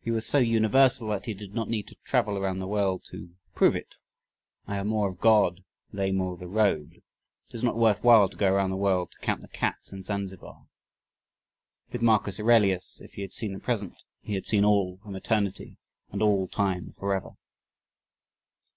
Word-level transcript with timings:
He 0.00 0.10
was 0.10 0.26
so 0.26 0.38
universal 0.38 1.06
that 1.10 1.26
he 1.26 1.34
did 1.34 1.54
not 1.54 1.68
need 1.70 1.86
to 1.86 1.94
travel 2.04 2.36
around 2.36 2.58
the 2.58 2.66
world 2.66 3.04
to 3.10 3.36
PROVE 3.54 3.76
it. 3.76 3.94
"I 4.66 4.74
have 4.74 4.88
more 4.88 5.08
of 5.08 5.20
God, 5.20 5.62
they 5.92 6.10
more 6.10 6.32
of 6.32 6.40
the 6.40 6.48
road." 6.48 6.94
"It 6.94 7.54
is 7.54 7.62
not 7.62 7.76
worth 7.76 8.02
while 8.02 8.28
to 8.28 8.36
go 8.36 8.52
around 8.52 8.70
the 8.70 8.76
world 8.76 9.12
to 9.12 9.20
count 9.20 9.40
the 9.40 9.46
cats 9.46 9.92
in 9.92 10.02
Zanzibar." 10.02 10.66
With 11.92 12.02
Marcus 12.02 12.40
Aurelius, 12.40 13.00
if 13.02 13.12
he 13.12 13.22
had 13.22 13.32
seen 13.32 13.52
the 13.52 13.60
present 13.60 13.94
he 14.20 14.34
had 14.34 14.46
seen 14.46 14.64
all, 14.64 14.98
from 15.04 15.14
eternity 15.14 15.76
and 16.10 16.22
all 16.22 16.48
time 16.48 16.96
forever. 16.98 17.36